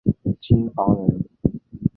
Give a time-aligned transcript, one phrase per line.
[0.41, 1.23] 京房人。